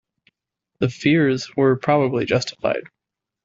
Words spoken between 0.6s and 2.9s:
The fears were probably justified.